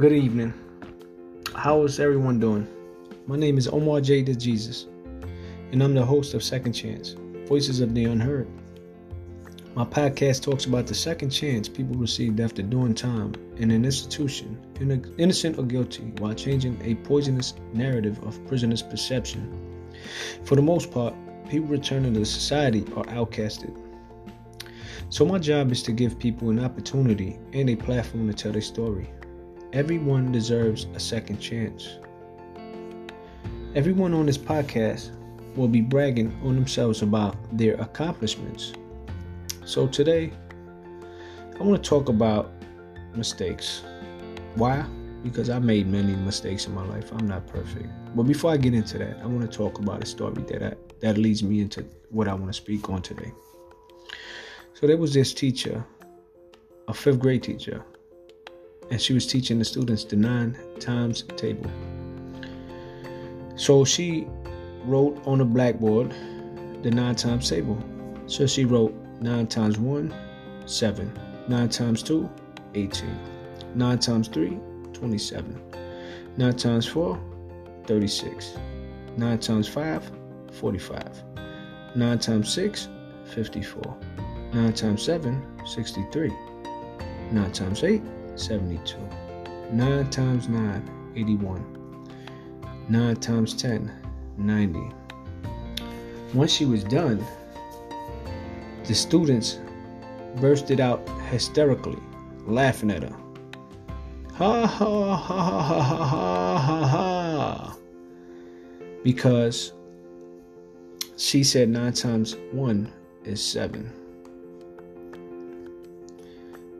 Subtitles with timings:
[0.00, 0.54] Good evening.
[1.54, 2.66] How is everyone doing?
[3.26, 4.22] My name is Omar J.
[4.22, 4.86] De Jesus,
[5.72, 7.16] and I'm the host of Second Chance
[7.46, 8.48] Voices of the Unheard.
[9.74, 14.58] My podcast talks about the second chance people received after doing time in an institution,
[15.18, 19.52] innocent or guilty, while changing a poisonous narrative of prisoners' perception.
[20.44, 21.12] For the most part,
[21.50, 23.76] people returning to society are outcasted.
[25.10, 28.62] So, my job is to give people an opportunity and a platform to tell their
[28.62, 29.10] story.
[29.72, 31.96] Everyone deserves a second chance.
[33.74, 35.16] Everyone on this podcast
[35.56, 38.72] will be bragging on themselves about their accomplishments
[39.70, 40.32] so today,
[41.60, 42.50] I want to talk about
[43.14, 43.84] mistakes.
[44.56, 44.84] Why?
[45.22, 47.12] Because I made many mistakes in my life.
[47.12, 47.86] I'm not perfect.
[48.16, 50.74] But before I get into that, I want to talk about a story that I,
[51.02, 53.30] that leads me into what I want to speak on today.
[54.74, 55.84] So there was this teacher,
[56.88, 57.84] a fifth grade teacher,
[58.90, 61.70] and she was teaching the students the nine times table.
[63.56, 64.26] So she
[64.84, 66.12] wrote on a blackboard
[66.82, 67.78] the nine times table.
[68.26, 70.14] So she wrote 9 times 1,
[70.66, 71.18] 7.
[71.48, 72.30] 9 times 2,
[72.74, 73.18] 18.
[73.74, 74.58] 9 times 3,
[74.92, 75.60] 27.
[76.36, 77.20] 9 times 4,
[77.86, 78.56] 36.
[79.16, 80.10] 9 times 5,
[80.52, 81.24] 45.
[81.96, 82.88] 9 times 6,
[83.26, 83.96] 54.
[84.54, 86.32] 9 times 7, 63.
[87.32, 88.02] 9 times 8,
[88.40, 88.96] 72.
[89.72, 92.06] 9 times 9, 81.
[92.88, 93.90] 9 times 10,
[94.38, 94.80] 90.
[96.34, 97.24] Once she was done,
[98.86, 99.58] the students
[100.36, 101.98] bursted out hysterically,
[102.46, 103.16] laughing at her.
[104.34, 107.76] Ha ha ha ha ha ha ha ha.
[109.04, 109.72] Because
[111.16, 112.90] she said nine times one
[113.24, 113.99] is seven.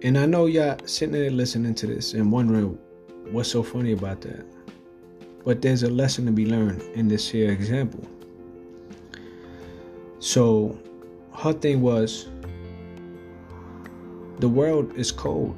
[0.03, 2.79] And I know y'all sitting there listening to this and wondering
[3.33, 4.47] what's so funny about that.
[5.45, 8.09] But there's a lesson to be learned in this here example.
[10.19, 10.79] So
[11.35, 12.29] her thing was
[14.39, 15.55] the world is cold.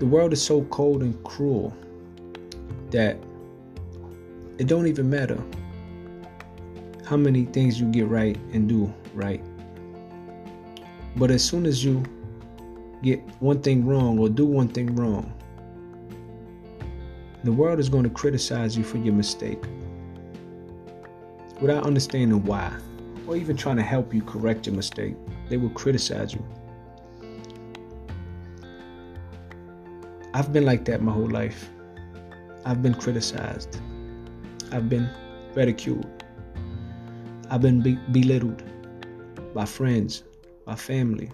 [0.00, 1.74] The world is so cold and cruel
[2.90, 3.16] that
[4.58, 5.42] it don't even matter
[7.06, 9.42] how many things you get right and do right.
[11.16, 12.02] But as soon as you
[13.02, 15.32] get one thing wrong or do one thing wrong,
[17.44, 19.62] the world is going to criticize you for your mistake
[21.60, 22.72] without understanding why
[23.26, 25.14] or even trying to help you correct your mistake.
[25.48, 26.44] They will criticize you.
[30.32, 31.70] I've been like that my whole life.
[32.64, 33.80] I've been criticized.
[34.70, 35.08] I've been
[35.54, 36.06] ridiculed.
[37.50, 38.62] I've been be- belittled
[39.54, 40.22] by friends,
[40.70, 41.28] by family.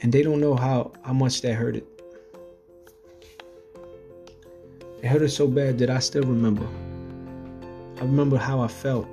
[0.00, 1.84] And they don't know how, how much that hurted.
[5.02, 6.68] It hurt so bad that I still remember.
[7.96, 9.08] I remember how I felt.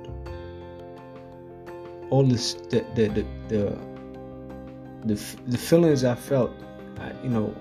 [2.10, 3.78] All this, the the the the,
[5.06, 5.16] the,
[5.48, 6.52] the feelings I felt,
[7.24, 7.52] you know,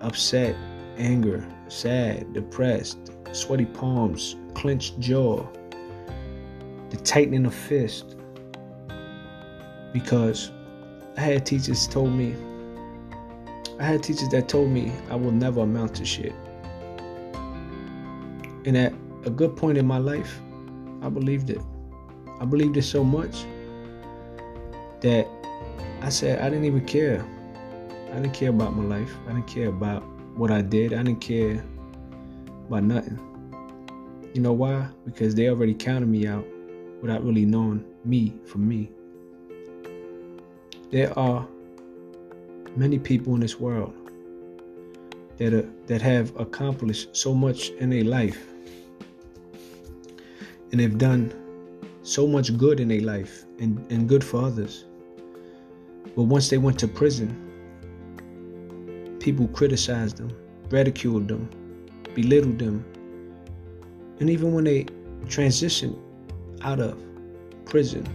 [0.00, 0.56] upset,
[0.98, 5.46] anger, sad, depressed, sweaty palms, clenched jaw,
[6.90, 8.16] the tightening of fist.
[9.92, 10.50] Because
[11.16, 12.34] I had teachers told me,
[13.78, 16.34] I had teachers that told me I will never amount to shit.
[18.64, 18.92] And at
[19.24, 20.40] a good point in my life,
[21.02, 21.60] I believed it.
[22.40, 23.44] I believed it so much
[25.00, 25.26] that
[26.00, 27.24] I said I didn't even care.
[28.10, 29.12] I didn't care about my life.
[29.26, 30.02] I didn't care about
[30.36, 30.92] what I did.
[30.92, 31.64] I didn't care
[32.68, 33.18] about nothing.
[34.34, 34.86] You know why?
[35.04, 36.46] Because they already counted me out
[37.00, 38.90] without really knowing me for me.
[40.92, 41.48] There are
[42.76, 43.94] many people in this world
[45.38, 48.46] that are, that have accomplished so much in their life
[50.70, 51.32] and they've done
[52.02, 54.84] so much good in their life and, and good for others.
[56.14, 57.30] But once they went to prison,
[59.18, 60.36] people criticized them,
[60.68, 61.48] ridiculed them,
[62.14, 62.84] belittled them.
[64.20, 64.84] And even when they
[65.24, 65.98] transitioned
[66.60, 67.02] out of
[67.64, 68.06] prison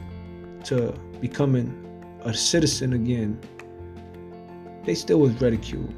[0.66, 1.87] to becoming
[2.28, 3.40] a citizen again,
[4.84, 5.94] they still was ridiculed,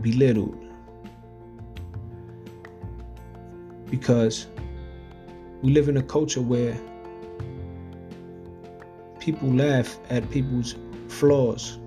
[0.00, 0.62] belittled.
[3.90, 4.46] Because
[5.62, 6.78] we live in a culture where
[9.18, 10.76] people laugh at people's
[11.08, 11.78] flaws.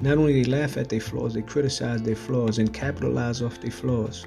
[0.00, 3.70] Not only they laugh at their flaws, they criticize their flaws and capitalize off their
[3.72, 4.26] flaws.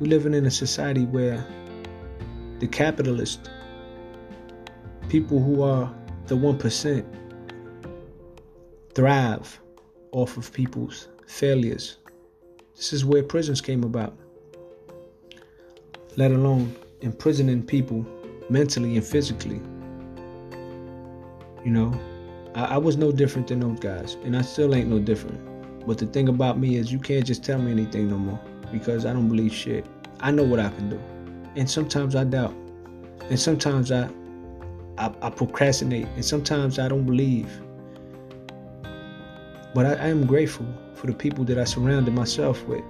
[0.00, 1.46] We living in a society where
[2.58, 3.50] the capitalist,
[5.08, 5.90] people who are
[6.26, 7.04] the 1%,
[8.94, 9.60] thrive
[10.12, 11.98] off of people's failures.
[12.74, 14.16] This is where prisons came about.
[16.16, 18.06] Let alone imprisoning people
[18.48, 19.60] mentally and physically.
[21.64, 22.00] You know,
[22.54, 25.86] I, I, was no different than those guys, and I still ain't no different.
[25.86, 28.40] But the thing about me is, you can't just tell me anything no more
[28.72, 29.86] because I don't believe shit.
[30.20, 31.00] I know what I can do,
[31.56, 32.54] and sometimes I doubt,
[33.28, 34.08] and sometimes I,
[34.98, 37.50] I, I procrastinate, and sometimes I don't believe.
[39.74, 42.84] But I, I am grateful for the people that I surrounded myself with,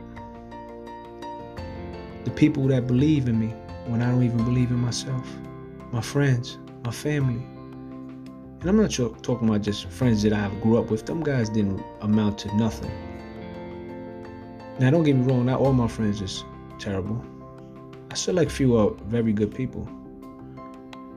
[2.25, 3.49] the people that believe in me
[3.87, 5.27] when I don't even believe in myself,
[5.93, 7.43] my friends, my family
[8.67, 8.91] and I'm not
[9.23, 11.07] talking about just friends that I grew up with.
[11.07, 12.91] Them guys didn't amount to nothing.
[14.81, 16.43] Now, don't get me wrong, not all my friends is
[16.81, 17.25] terrible.
[18.11, 19.89] I still like few are very good people.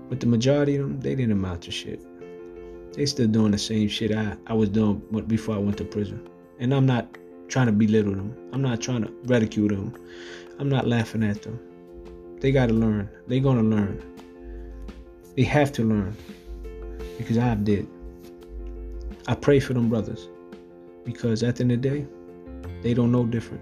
[0.10, 2.02] But the majority of them, they didn't amount to shit.
[2.94, 4.98] They still doing the same shit I, I was doing
[5.28, 6.28] before I went to prison.
[6.60, 7.08] And I'm not
[7.48, 8.36] trying to belittle them.
[8.52, 9.96] I'm not trying to ridicule them.
[10.58, 11.60] I'm not laughing at them.
[12.40, 13.10] They got to learn.
[13.28, 14.04] They're going to learn.
[15.36, 16.16] They have to learn
[17.18, 17.88] because I did.
[19.28, 20.28] I pray for them brothers
[21.06, 22.06] because at the end of the day,
[22.82, 23.62] they don't know different.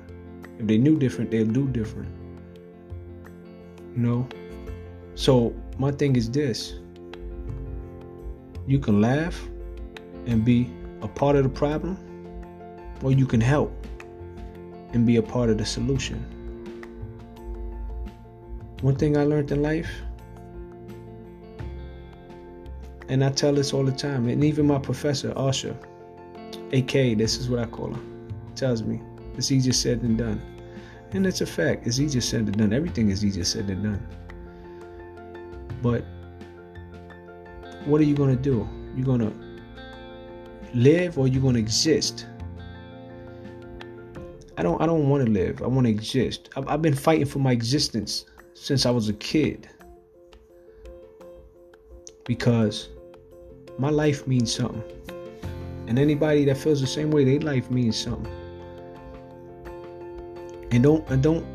[0.60, 2.10] If they knew different, they'll do different.
[3.96, 4.28] You know?
[5.16, 6.76] So my thing is this
[8.66, 9.40] you can laugh
[10.26, 10.70] and be
[11.02, 11.98] a part of the problem,
[13.02, 13.72] or you can help
[14.94, 16.20] and be a part of the solution.
[18.82, 19.90] One thing I learned in life
[23.10, 24.28] and I tell this all the time.
[24.28, 25.76] And even my professor, Asha,
[26.74, 28.02] AK, this is what I call her,
[28.56, 29.02] tells me
[29.38, 30.42] it's easier said than done.
[31.12, 31.88] And it's a fact.
[31.88, 32.74] It's easier said than done.
[32.74, 34.08] Everything is easier said than done.
[35.82, 36.04] But
[37.86, 38.68] what are you going to do?
[38.96, 39.34] You're going to
[40.74, 42.28] live or you're going to exist?
[44.58, 45.62] I don't I don't want to live.
[45.62, 46.50] I want to exist.
[46.56, 48.26] I've, I've been fighting for my existence
[48.56, 49.70] since I was a kid.
[52.26, 52.90] Because
[53.78, 54.84] my life means something.
[55.88, 58.34] And anybody that feels the same way, their life means something.
[60.72, 61.46] And don't and don't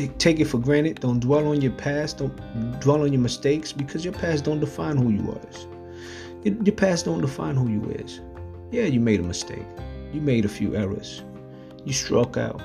[0.00, 1.00] take take it for granted.
[1.00, 2.18] Don't dwell on your past.
[2.18, 5.66] Don't dwell on your mistakes because your past don't define who you was.
[6.44, 8.20] Your, your past don't define who you is.
[8.70, 9.66] Yeah, you made a mistake.
[10.12, 11.22] You made a few errors.
[11.84, 12.60] You struck out.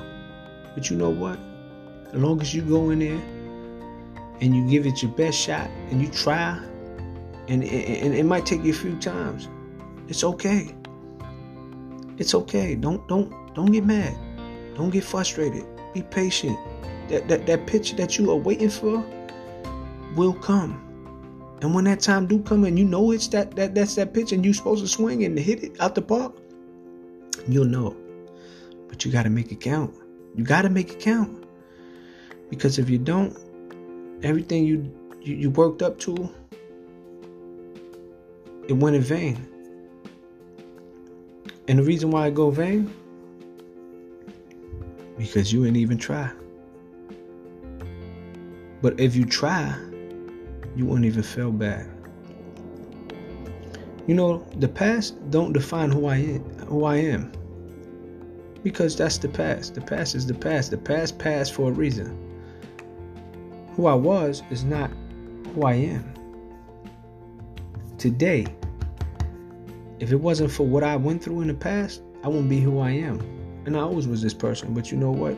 [0.73, 1.39] But you know what?
[2.13, 3.21] As long as you go in there
[4.41, 6.57] and you give it your best shot and you try
[7.47, 9.47] and, and it might take you a few times.
[10.07, 10.73] It's okay.
[12.17, 12.75] It's okay.
[12.75, 14.15] Don't don't don't get mad.
[14.75, 15.65] Don't get frustrated.
[15.93, 16.57] Be patient.
[17.09, 19.03] That that, that pitch that you are waiting for
[20.15, 20.81] will come.
[21.61, 24.31] And when that time do come and you know it's that that that's that pitch
[24.31, 26.33] and you're supposed to swing and hit it out the park,
[27.47, 27.95] you'll know.
[28.87, 29.93] But you gotta make it count.
[30.35, 31.45] You gotta make it count.
[32.49, 33.37] Because if you don't,
[34.23, 34.91] everything you
[35.21, 36.29] you, you worked up to
[38.67, 39.47] it went in vain.
[41.67, 42.93] And the reason why I go vain,
[45.17, 46.31] because you ain't even try.
[48.85, 49.75] But if you try,
[50.75, 51.89] you won't even feel bad.
[54.05, 57.31] You know, the past don't define who I am, who I am.
[58.61, 59.73] Because that's the past.
[59.73, 60.69] The past is the past.
[60.69, 62.15] The past passed for a reason.
[63.75, 64.91] Who I was is not
[65.55, 66.13] who I am
[67.97, 68.45] today,
[69.99, 72.77] if it wasn't for what I went through in the past, I wouldn't be who
[72.77, 73.19] I am.
[73.65, 74.75] And I always was this person.
[74.75, 75.35] But you know what?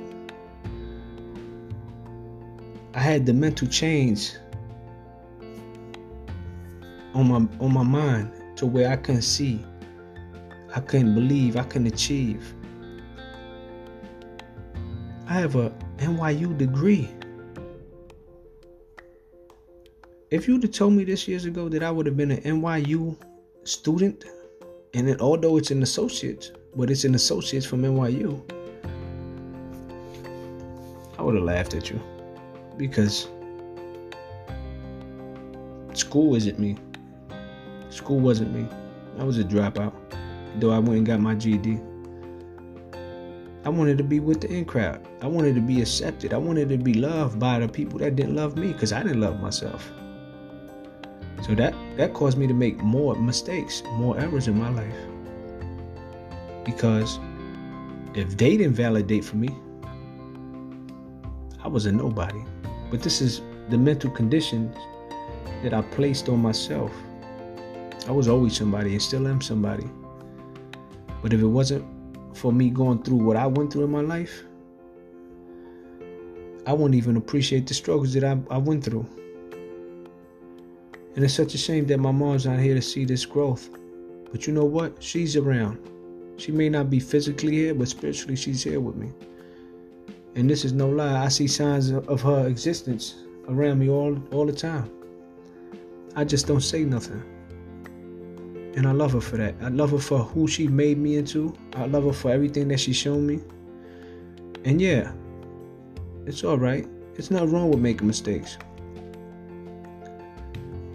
[3.07, 4.33] Had the mental change
[7.13, 9.65] on my on my mind to where I couldn't see.
[10.75, 12.53] I couldn't believe, I couldn't achieve.
[15.29, 17.09] I have a NYU degree.
[20.29, 23.15] If you'd have told me this years ago that I would have been an NYU
[23.63, 24.25] student,
[24.93, 28.41] and then although it's an associate, but it's an associate from NYU,
[31.17, 32.01] I would have laughed at you
[32.77, 33.27] because
[35.93, 36.77] school isn't me.
[37.89, 38.67] School wasn't me.
[39.19, 39.93] I was a dropout,
[40.59, 41.79] though I went and got my GED.
[43.65, 45.05] I wanted to be with the in crowd.
[45.21, 46.33] I wanted to be accepted.
[46.33, 49.19] I wanted to be loved by the people that didn't love me because I didn't
[49.19, 49.91] love myself.
[51.41, 54.95] So that that caused me to make more mistakes, more errors in my life.
[56.63, 57.19] Because
[58.13, 59.49] if they didn't validate for me,
[61.63, 62.41] I was a nobody.
[62.89, 64.75] But this is the mental conditions
[65.63, 66.91] that I placed on myself.
[68.07, 69.89] I was always somebody and still am somebody.
[71.21, 71.85] But if it wasn't
[72.33, 74.43] for me going through what I went through in my life,
[76.65, 79.05] I wouldn't even appreciate the struggles that I, I went through.
[81.15, 83.69] And it's such a shame that my mom's not here to see this growth.
[84.31, 85.01] But you know what?
[85.01, 85.79] She's around.
[86.37, 89.11] She may not be physically here, but spiritually she's here with me.
[90.35, 91.23] And this is no lie.
[91.23, 93.15] I see signs of her existence
[93.47, 94.91] around me all, all the time.
[96.15, 97.23] I just don't say nothing.
[98.75, 99.55] And I love her for that.
[99.61, 101.55] I love her for who she made me into.
[101.73, 103.39] I love her for everything that she's shown me.
[104.65, 105.11] And yeah,
[106.25, 106.87] it's all right.
[107.15, 108.57] It's not wrong with making mistakes.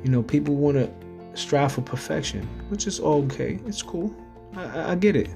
[0.05, 0.93] You know, people want to
[1.35, 3.59] strive for perfection, which is okay.
[3.67, 4.15] It's cool.
[4.55, 5.31] I, I get it.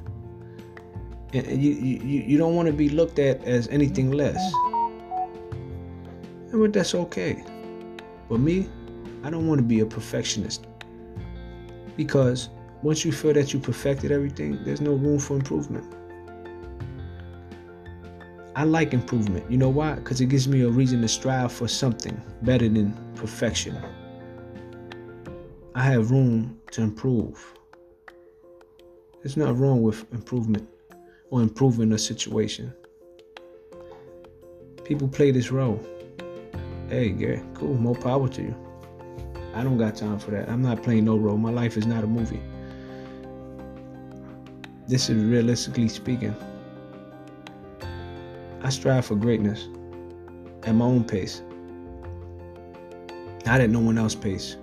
[1.33, 4.41] And you, you, you don't want to be looked at as anything less.
[6.53, 7.45] But that's okay.
[8.29, 8.69] But me,
[9.23, 10.67] I don't want to be a perfectionist.
[11.97, 12.49] Because
[12.83, 15.93] once you feel that you perfected everything, there's no room for improvement.
[18.55, 19.51] I like improvement.
[19.51, 19.97] You know why?
[19.97, 23.77] Because it gives me a reason to strive for something better than perfection.
[25.75, 27.55] I have room to improve.
[29.23, 30.67] There's nothing wrong with improvement
[31.31, 32.73] or improving a situation.
[34.85, 35.81] People play this role.
[36.89, 38.55] Hey, Gary, cool, more power to you.
[39.55, 40.49] I don't got time for that.
[40.49, 41.37] I'm not playing no role.
[41.37, 42.43] My life is not a movie.
[44.87, 46.37] This is realistically speaking.
[48.63, 49.69] I strive for greatness
[50.63, 51.43] at my own pace,
[53.45, 54.57] not at no one else's pace.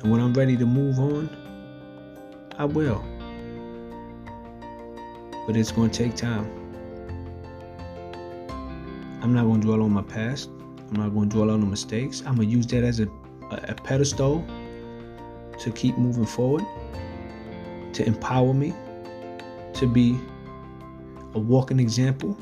[0.00, 1.28] And when I'm ready to move on,
[2.58, 3.04] I will.
[5.46, 6.50] But it's going to take time.
[9.22, 10.50] I'm not going to dwell on my past.
[10.88, 12.22] I'm not going to dwell on the mistakes.
[12.26, 13.08] I'm going to use that as a,
[13.50, 14.44] a pedestal
[15.58, 16.64] to keep moving forward,
[17.94, 18.74] to empower me,
[19.74, 20.18] to be
[21.34, 22.36] a walking example,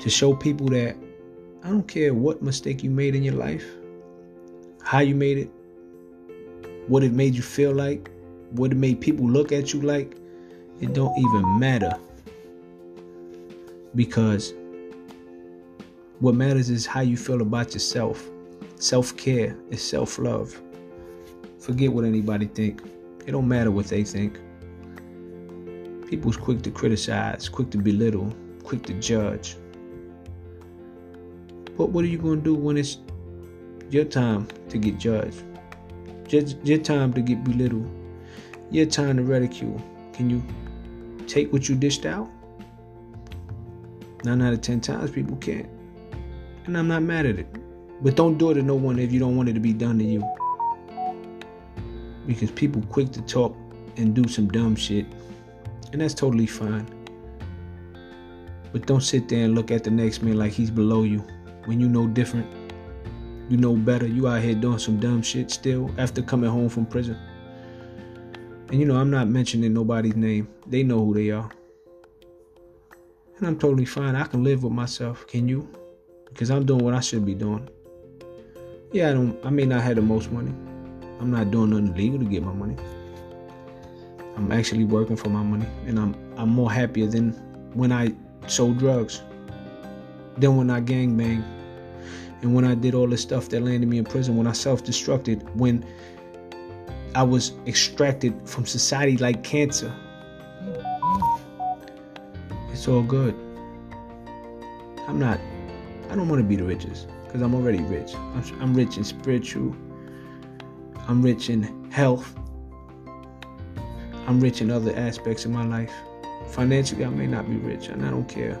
[0.00, 0.96] to show people that
[1.62, 3.66] I don't care what mistake you made in your life,
[4.82, 5.50] how you made it,
[6.86, 8.10] what it made you feel like,
[8.52, 10.16] what it made people look at you like,
[10.80, 11.96] it don't even matter.
[13.94, 14.54] Because
[16.20, 18.28] what matters is how you feel about yourself.
[18.76, 20.60] Self-care is self-love.
[21.58, 22.82] Forget what anybody think.
[23.26, 24.38] It don't matter what they think.
[26.08, 28.32] People's quick to criticize, quick to belittle,
[28.62, 29.56] quick to judge.
[31.76, 32.98] But what are you going to do when it's
[33.90, 35.44] your time to get judged?
[36.26, 37.88] Just your time to get belittled.
[38.70, 39.82] Your time to ridicule.
[40.12, 40.42] Can you
[41.28, 42.28] take what you dished out?
[44.24, 45.68] Nine out of ten times people can't.
[46.64, 47.46] And I'm not mad at it.
[48.02, 49.98] But don't do it to no one if you don't want it to be done
[49.98, 50.24] to you.
[52.26, 53.56] Because people quick to talk
[53.96, 55.06] and do some dumb shit.
[55.92, 56.86] And that's totally fine.
[58.72, 61.24] But don't sit there and look at the next man like he's below you
[61.64, 62.46] when you know different.
[63.48, 64.06] You know better.
[64.06, 67.16] You out here doing some dumb shit still after coming home from prison.
[68.70, 70.48] And you know, I'm not mentioning nobody's name.
[70.66, 71.50] They know who they are.
[73.38, 74.14] And I'm totally fine.
[74.14, 75.26] I can live with myself.
[75.26, 75.68] Can you?
[76.28, 77.68] Because I'm doing what I should be doing.
[78.92, 80.52] Yeah, I don't I may not have the most money.
[81.20, 82.76] I'm not doing nothing legal to get my money.
[84.36, 87.32] I'm actually working for my money and I'm I'm more happier than
[87.74, 88.14] when I
[88.46, 89.22] sold drugs.
[90.36, 91.44] Than when I gang banged
[92.42, 94.84] and when I did all the stuff that landed me in prison, when I self
[94.84, 95.84] destructed, when
[97.18, 99.92] I was extracted from society like cancer.
[102.70, 103.34] It's all good.
[105.08, 105.40] I'm not,
[106.10, 108.14] I don't want to be the richest because I'm already rich.
[108.14, 109.74] I'm, I'm rich in spiritual,
[111.08, 112.36] I'm rich in health,
[114.28, 115.92] I'm rich in other aspects of my life.
[116.50, 118.60] Financially, I may not be rich, and I don't care.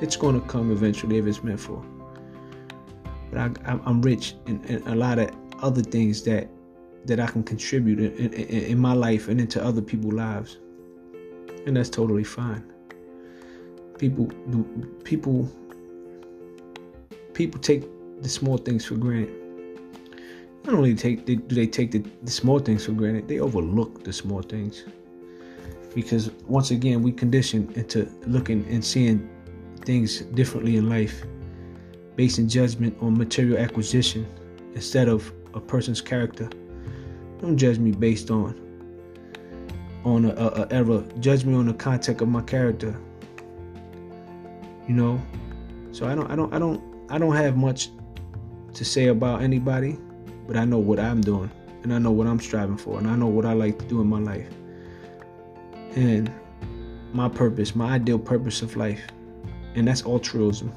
[0.00, 1.80] It's going to come eventually if it's meant for
[3.30, 5.30] but I, am rich in, in, a lot of
[5.62, 6.48] other things that
[7.06, 10.58] that I can contribute in, in, in my life and into other people's lives,
[11.66, 12.64] and that's totally fine.
[13.98, 14.30] People,
[15.04, 15.50] people,
[17.34, 17.84] people take
[18.22, 19.34] the small things for granted.
[20.64, 24.04] Not only take they, do they take the, the small things for granted, they overlook
[24.04, 24.84] the small things
[25.94, 29.28] because once again we condition into looking and seeing
[29.84, 31.24] things differently in life
[32.16, 34.26] basing judgment on material acquisition
[34.74, 36.48] instead of a person's character.
[37.42, 38.58] Don't judge me based on
[40.04, 41.04] on a, a, a error.
[41.20, 42.98] Judge me on the context of my character.
[44.88, 45.20] You know,
[45.90, 47.90] so I don't I don't I don't I don't have much
[48.74, 49.98] to say about anybody,
[50.46, 51.50] but I know what I'm doing
[51.82, 54.00] and I know what I'm striving for and I know what I like to do
[54.00, 54.48] in my life.
[55.96, 56.32] And
[57.12, 59.02] my purpose, my ideal purpose of life,
[59.74, 60.72] and that's altruism.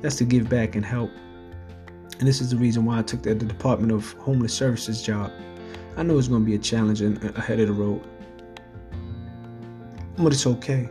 [0.00, 1.10] That's to give back and help.
[2.18, 5.32] And this is the reason why I took that the Department of Homeless Services job.
[5.96, 8.02] I know it's going to be a challenge ahead of the road,
[10.16, 10.88] but it's okay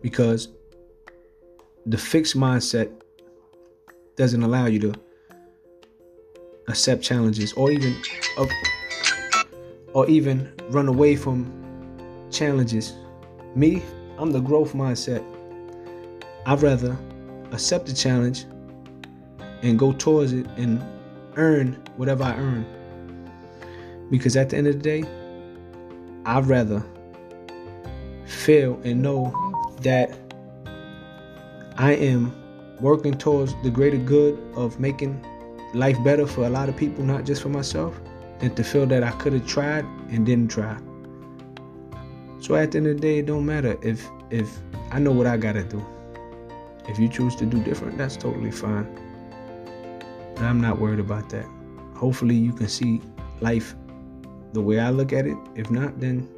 [0.00, 0.48] because
[1.86, 2.90] the fixed mindset
[4.16, 4.94] doesn't allow you to
[6.68, 7.94] accept challenges or even
[9.92, 11.52] or even run away from
[12.30, 12.94] challenges.
[13.54, 13.82] Me,
[14.18, 15.22] I'm the growth mindset.
[16.46, 16.96] I'd rather
[17.52, 18.44] accept the challenge
[19.62, 20.84] and go towards it and
[21.36, 22.66] earn whatever I earn.
[24.10, 25.04] Because at the end of the day,
[26.26, 26.84] I'd rather
[28.26, 29.32] feel and know
[29.82, 30.18] that
[31.76, 32.34] I am
[32.80, 35.24] working towards the greater good of making
[35.74, 37.98] life better for a lot of people, not just for myself,
[38.38, 40.76] than to feel that I could have tried and didn't try.
[42.40, 44.58] So at the end of the day, it don't matter if if
[44.90, 45.84] I know what I gotta do.
[46.88, 48.86] If you choose to do different, that's totally fine.
[50.38, 51.46] I'm not worried about that.
[51.94, 53.00] Hopefully you can see
[53.40, 53.74] life
[54.54, 55.36] the way I look at it.
[55.56, 56.28] If not, then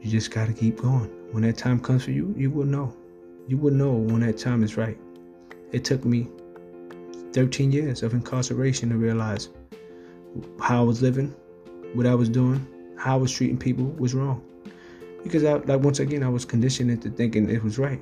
[0.00, 1.10] you just gotta keep going.
[1.32, 2.94] When that time comes for you, you will know.
[3.48, 4.96] You will know when that time is right.
[5.72, 6.28] It took me
[7.32, 9.48] 13 years of incarceration to realize
[10.60, 11.34] how I was living,
[11.94, 12.64] what I was doing,
[12.96, 14.42] how I was treating people was wrong.
[15.24, 18.00] Because I, like once again, I was conditioned into thinking it was right.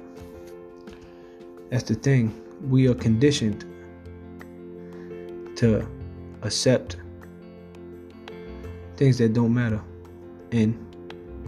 [1.70, 2.34] That's the thing.
[2.68, 3.64] We are conditioned
[5.56, 5.88] to
[6.42, 6.96] accept
[9.00, 9.80] things that don't matter
[10.52, 10.78] and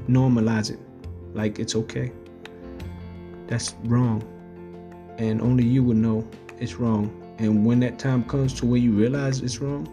[0.08, 0.80] normalize it
[1.34, 2.10] like it's okay.
[3.46, 4.24] That's wrong.
[5.18, 6.26] And only you would know
[6.58, 7.12] it's wrong.
[7.38, 9.86] And when that time comes to where you realize it's wrong,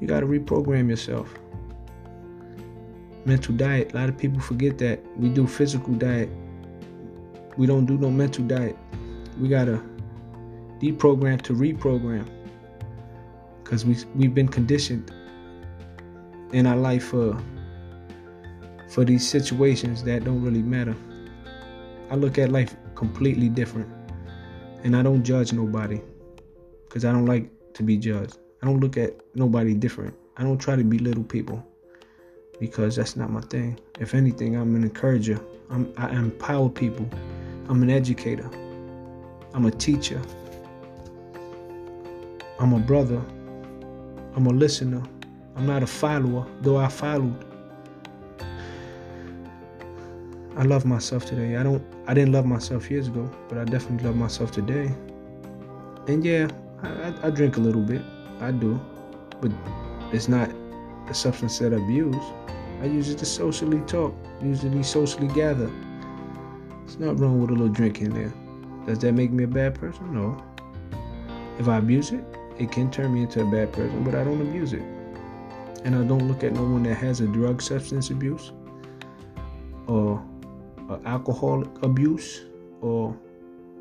[0.00, 1.28] you got to reprogram yourself.
[3.26, 3.92] Mental diet.
[3.92, 4.98] A lot of people forget that.
[5.18, 6.30] We do physical diet.
[7.58, 8.78] We don't do no mental diet.
[9.38, 9.84] We got to
[10.80, 12.26] deprogram to reprogram.
[13.62, 15.12] Because we, we've been conditioned
[16.52, 17.36] in our life for,
[18.90, 20.96] for these situations that don't really matter.
[22.10, 23.88] I look at life completely different.
[24.84, 26.00] And I don't judge nobody
[26.84, 28.38] because I don't like to be judged.
[28.62, 30.14] I don't look at nobody different.
[30.36, 31.64] I don't try to belittle people
[32.60, 33.78] because that's not my thing.
[33.98, 35.40] If anything, I'm an encourager.
[35.70, 37.08] I'm, I empower people.
[37.68, 38.48] I'm an educator.
[39.54, 40.20] I'm a teacher.
[42.60, 43.20] I'm a brother.
[44.36, 45.02] I'm a listener.
[45.56, 47.44] I'm not a follower, though I followed.
[50.56, 51.56] I love myself today.
[51.56, 54.94] I don't I didn't love myself years ago, but I definitely love myself today.
[56.08, 56.48] And yeah,
[56.82, 58.02] I, I, I drink a little bit.
[58.40, 58.80] I do,
[59.40, 59.50] but
[60.12, 60.50] it's not
[61.08, 62.16] a substance that I abuse.
[62.82, 65.70] I use it to socially talk, usually socially gather.
[66.84, 68.32] It's not wrong with a little drink in there.
[68.86, 70.12] Does that make me a bad person?
[70.12, 70.42] No.
[71.58, 72.24] If I abuse it,
[72.58, 74.82] it can turn me into a bad person, but I don't abuse it.
[75.84, 78.52] And I don't look at no one that has a drug substance abuse
[79.86, 80.22] or
[81.04, 82.42] alcohol abuse
[82.80, 83.16] or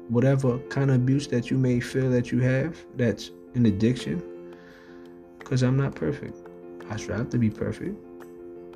[0.09, 4.21] whatever kind of abuse that you may feel that you have that's an addiction
[5.39, 6.37] because I'm not perfect.
[6.89, 7.97] I strive to be perfect.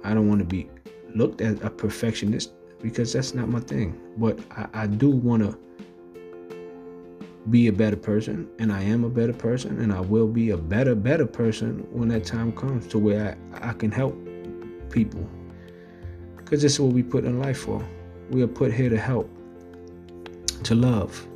[0.04, 0.70] I don't want to be
[1.14, 4.00] looked at a perfectionist because that's not my thing.
[4.18, 5.58] But I, I do want to
[7.50, 10.58] be a better person, and I am a better person, and I will be a
[10.58, 14.18] better, better person when that time comes to where I, I can help
[14.90, 15.28] people.
[16.38, 17.86] Because this is what we put in life for.
[18.32, 19.30] We are put here to help,
[20.64, 21.28] to love,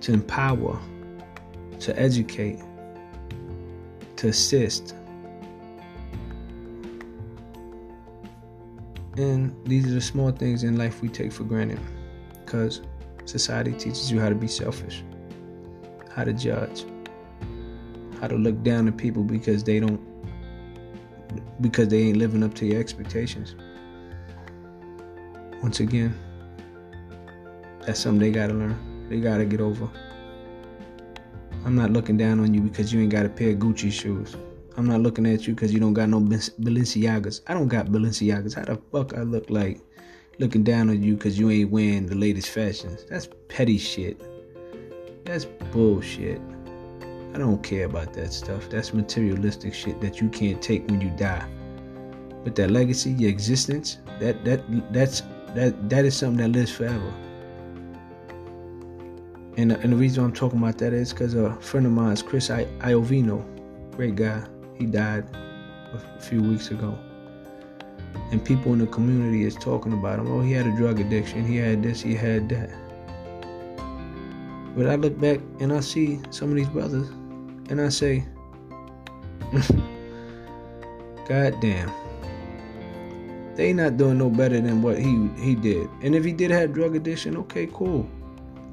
[0.00, 0.78] to empower,
[1.80, 2.58] to educate,
[4.16, 4.96] to assist.
[9.16, 11.80] And these are the small things in life we take for granted
[12.44, 12.80] because
[13.30, 15.04] society teaches you how to be selfish,
[16.14, 16.84] how to judge,
[18.20, 20.00] how to look down at people because they don't
[21.60, 23.54] because they ain't living up to your expectations.
[25.62, 26.14] Once again,
[27.86, 29.08] that's something they gotta learn.
[29.08, 29.88] They gotta get over.
[31.64, 34.36] I'm not looking down on you because you ain't got a pair of Gucci shoes.
[34.76, 37.42] I'm not looking at you because you don't got no Balenciagas.
[37.46, 38.54] I don't got Balenciagas.
[38.54, 39.80] How the fuck I look like
[40.40, 43.04] looking down on you because you ain't wearing the latest fashions?
[43.08, 44.20] That's petty shit.
[45.24, 46.40] That's bullshit.
[47.34, 48.68] I don't care about that stuff.
[48.70, 51.46] That's materialistic shit that you can't take when you die.
[52.42, 55.22] But that legacy, your existence, that that that's
[55.54, 57.12] that that is something that lives forever.
[59.56, 62.22] And, and the reason I'm talking about that is because a friend of mine is
[62.22, 63.44] Chris I- Iovino,
[63.94, 64.42] great guy.
[64.78, 65.26] He died
[65.92, 66.98] a few weeks ago.
[68.30, 70.30] And people in the community is talking about him.
[70.30, 71.44] Oh, he had a drug addiction.
[71.44, 72.00] He had this.
[72.00, 72.70] He had that.
[74.76, 77.08] But I look back and I see some of these brothers,
[77.68, 78.24] and I say,
[81.28, 81.90] God damn.
[83.56, 85.90] They not doing no better than what he he did.
[86.02, 88.08] And if he did have drug addiction, okay, cool.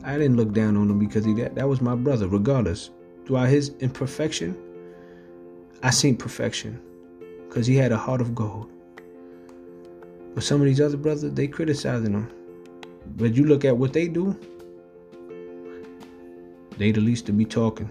[0.04, 2.91] I didn't look down on him because he that that was my brother, regardless.
[3.26, 4.56] Throughout his imperfection,
[5.84, 6.80] I seen perfection.
[7.50, 8.71] Because he had a heart of gold.
[10.34, 12.32] But some of these other brothers, they criticizing them.
[13.16, 14.38] But you look at what they do,
[16.78, 17.90] they the least to be talking.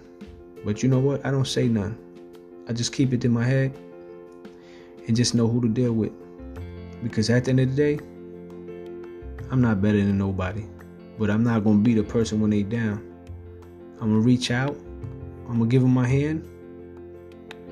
[0.65, 1.25] But you know what?
[1.25, 1.99] I don't say none.
[2.69, 3.77] I just keep it in my head
[5.07, 6.13] and just know who to deal with.
[7.03, 7.99] Because at the end of the day,
[9.51, 10.65] I'm not better than nobody.
[11.19, 13.03] But I'm not gonna be the person when they down.
[14.01, 14.77] I'm gonna reach out.
[15.49, 16.45] I'm gonna give them my hand,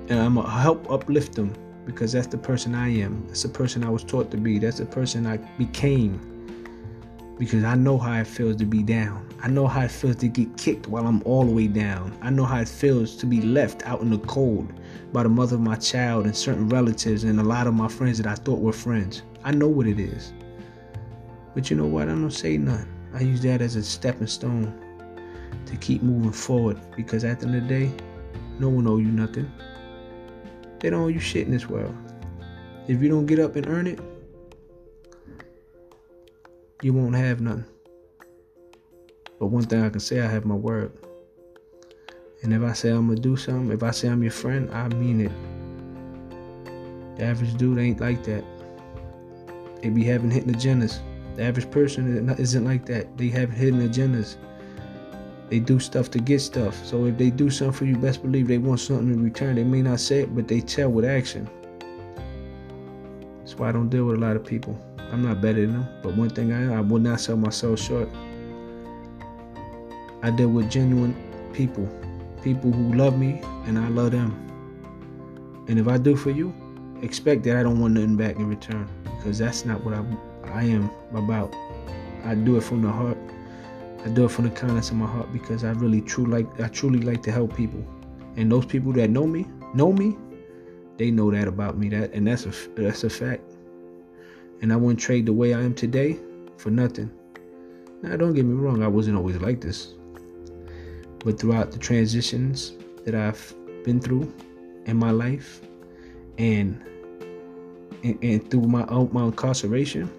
[0.09, 1.53] and I'm gonna help uplift them
[1.85, 3.25] because that's the person I am.
[3.27, 4.59] That's the person I was taught to be.
[4.59, 6.31] That's the person I became
[7.38, 9.29] because I know how it feels to be down.
[9.42, 12.16] I know how it feels to get kicked while I'm all the way down.
[12.23, 14.73] I know how it feels to be left out in the cold
[15.12, 18.18] by the mother of my child and certain relatives and a lot of my friends
[18.18, 19.23] that I thought were friends.
[19.42, 20.33] I know what it is.
[21.55, 22.05] But you know what?
[22.05, 22.88] I don't say nothing.
[23.12, 24.73] I use that as a stepping stone
[25.66, 27.92] to keep moving forward because at the end of the day,
[28.59, 29.51] no one owe you nothing.
[30.80, 31.94] They don't owe you shit in this world.
[32.87, 33.98] If you don't get up and earn it,
[36.82, 37.64] you won't have nothing.
[39.38, 40.92] But one thing I can say, I have my word.
[42.42, 44.88] And if I say I'm gonna do something, if I say I'm your friend, I
[44.88, 45.32] mean it.
[47.16, 48.44] The average dude ain't like that.
[49.80, 50.98] They be having hidden agendas.
[51.37, 53.16] The average person isn't like that.
[53.16, 54.37] They have hidden agendas.
[55.50, 56.74] They do stuff to get stuff.
[56.85, 59.57] So if they do something for you, best believe they want something in return.
[59.57, 61.48] They may not say it, but they tell with action.
[63.40, 64.80] That's why I don't deal with a lot of people.
[64.98, 67.78] I'm not better than them, but one thing I am, I will not sell myself
[67.78, 68.09] short.
[70.22, 71.14] I deal with genuine
[71.52, 71.87] people,
[72.42, 74.33] people who love me and I love them.
[75.68, 76.52] And if I do for you,
[77.02, 80.04] expect that I don't want nothing back in return because that's not what I,
[80.44, 81.54] I am about.
[82.24, 83.18] I do it from the heart.
[84.04, 86.68] I do it from the kindness of my heart because I really truly like I
[86.68, 87.84] truly like to help people.
[88.36, 90.16] And those people that know me, know me,
[90.98, 91.88] they know that about me.
[91.88, 93.42] That and that's a that's a fact
[94.64, 96.18] and I wouldn't trade the way I am today
[96.56, 97.10] for nothing.
[98.00, 99.92] Now, don't get me wrong, I wasn't always like this.
[101.18, 102.72] But throughout the transitions
[103.04, 104.32] that I've been through
[104.86, 105.60] in my life
[106.38, 106.82] and
[108.02, 110.10] and, and through my my incarceration,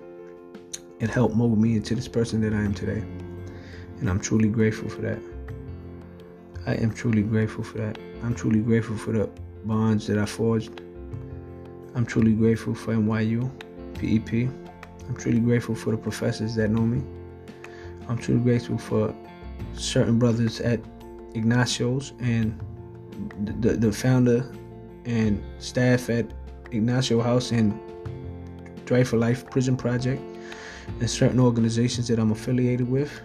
[0.99, 3.03] it helped mold me into this person that I am today.
[3.99, 5.19] And I'm truly grateful for that.
[6.67, 7.97] I am truly grateful for that.
[8.23, 9.29] I'm truly grateful for the
[9.65, 10.81] bonds that I forged.
[11.93, 13.49] I'm truly grateful for NYU.
[13.95, 14.49] PEP.
[15.07, 17.03] I'm truly grateful for the professors that know me.
[18.07, 19.15] I'm truly grateful for
[19.73, 20.79] certain brothers at
[21.33, 22.59] Ignacio's and
[23.43, 24.51] the, the, the founder
[25.05, 26.25] and staff at
[26.71, 27.79] Ignacio House and
[28.85, 30.21] Drive for Life Prison Project
[30.99, 33.21] and certain organizations that I'm affiliated with.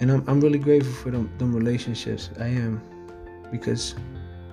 [0.00, 2.30] And I'm, I'm really grateful for them, them relationships.
[2.38, 2.80] I am
[3.50, 3.94] because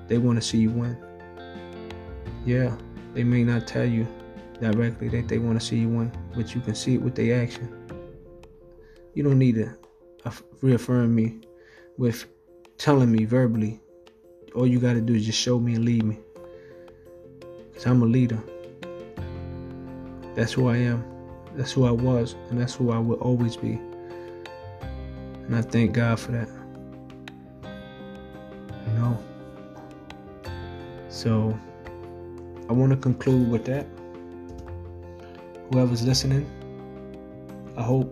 [0.08, 0.98] they want to see you win.
[2.46, 2.76] Yeah,
[3.14, 4.08] they may not tell you
[4.60, 7.42] directly that they want to see you win, but you can see it with their
[7.42, 7.70] action.
[9.14, 9.76] You don't need to
[10.62, 11.42] reaffirm me
[11.98, 12.26] with
[12.78, 13.80] telling me verbally.
[14.56, 16.20] All you got to do is just show me and lead me.
[17.70, 18.42] Because I'm a leader.
[20.34, 21.04] That's who I am.
[21.56, 22.36] That's who I was.
[22.50, 23.80] And that's who I will always be.
[25.48, 26.50] And I thank God for that.
[28.88, 29.20] You know?
[31.10, 31.58] So.
[32.68, 33.86] I want to conclude with that.
[35.72, 36.50] Whoever's listening,
[37.78, 38.10] I hope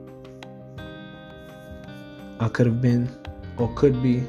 [2.39, 3.09] I could have been
[3.57, 4.21] or could be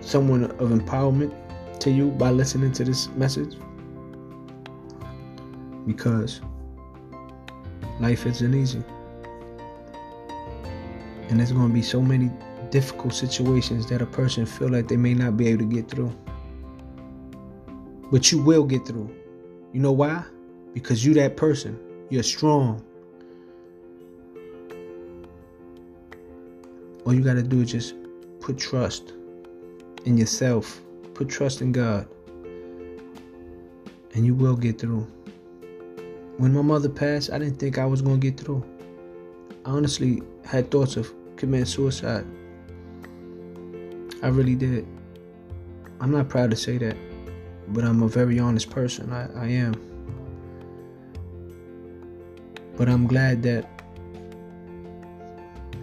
[0.00, 1.34] someone of empowerment
[1.80, 3.56] to you by listening to this message.
[5.88, 6.40] Because
[7.98, 8.84] life isn't easy.
[11.30, 12.28] And there's going to be so many
[12.70, 16.12] difficult situations that a person feel like they may not be able to get through.
[18.10, 19.14] But you will get through.
[19.72, 20.24] You know why?
[20.74, 21.78] Because you that person.
[22.10, 22.84] You're strong.
[27.06, 27.94] All you got to do is just
[28.40, 29.12] put trust
[30.04, 30.80] in yourself.
[31.14, 32.08] Put trust in God.
[34.14, 35.06] And you will get through.
[36.38, 38.64] When my mother passed, I didn't think I was going to get through.
[39.64, 42.26] I honestly had thoughts of committing suicide.
[44.22, 44.86] I really did.
[46.00, 46.96] I'm not proud to say that.
[47.68, 49.12] but I'm a very honest person.
[49.12, 49.74] I, I am.
[52.76, 53.66] But I'm glad that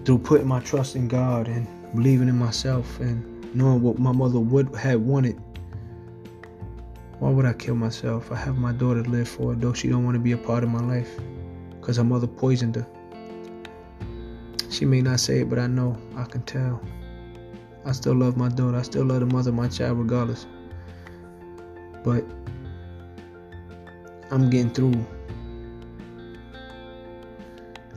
[0.05, 4.39] through putting my trust in God and believing in myself and knowing what my mother
[4.39, 5.39] would have wanted,
[7.19, 8.31] why would I kill myself?
[8.31, 10.63] I have my daughter to live for, though she don't want to be a part
[10.63, 11.09] of my life,
[11.79, 12.87] because her mother poisoned her.
[14.69, 15.97] She may not say it, but I know.
[16.15, 16.81] I can tell.
[17.85, 18.77] I still love my daughter.
[18.77, 20.45] I still love the mother of my child, regardless.
[22.03, 22.25] But
[24.29, 25.05] I'm getting through.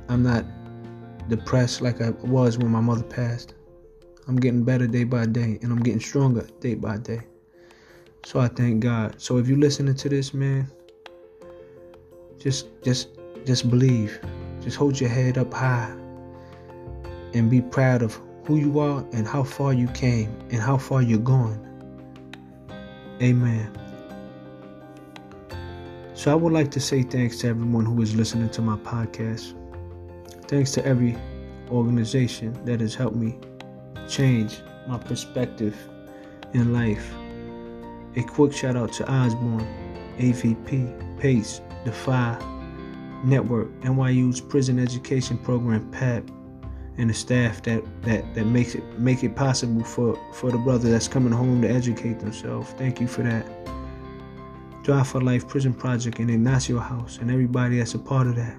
[0.09, 0.45] I'm not
[1.29, 3.55] depressed like I was when my mother passed.
[4.29, 7.23] I'm getting better day by day, and I'm getting stronger day by day.
[8.25, 9.21] So I thank God.
[9.21, 10.71] So if you're listening to this, man,
[12.39, 13.09] just just
[13.45, 14.21] just believe.
[14.61, 16.00] Just hold your head up high
[17.35, 21.03] and be proud of who you are and how far you came and how far
[21.03, 21.59] you're going.
[23.23, 23.77] Amen.
[26.15, 29.55] So I would like to say thanks to everyone who is listening to my podcast.
[30.49, 31.17] Thanks to every
[31.71, 33.39] organization that has helped me
[34.09, 35.77] change my perspective
[36.53, 37.15] in life.
[38.17, 39.67] A quick shout out to Osborne,
[40.19, 42.37] AVP, PACE, Defy,
[43.25, 46.25] Network, NYU's Prison Education Program, PAP,
[46.99, 50.91] and the staff that, that, that makes it make it possible for, for the brother
[50.91, 52.71] that's coming home to educate themselves.
[52.73, 53.47] Thank you for that.
[54.83, 58.57] Drive for Life Prison Project and Ignacio House and everybody that's a part of that.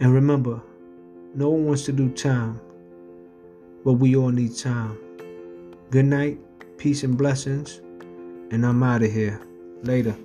[0.00, 0.60] And remember,
[1.34, 2.60] no one wants to do time,
[3.84, 4.98] but we all need time.
[5.90, 6.38] Good night,
[6.76, 7.80] peace and blessings,
[8.50, 9.40] and I'm out of here.
[9.82, 10.16] Later.